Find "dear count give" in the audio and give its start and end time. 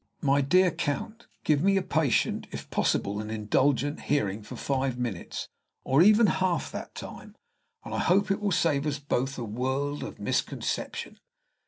0.41-1.61